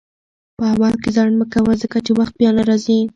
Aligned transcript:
په 0.57 0.63
عمل 0.71 0.93
کې 1.01 1.09
ځنډ 1.15 1.33
مه 1.39 1.45
کوه، 1.53 1.73
ځکه 1.83 1.97
چې 2.05 2.11
وخت 2.19 2.33
بیا 2.39 2.49
نه 2.57 2.63
راځي. 2.69 2.99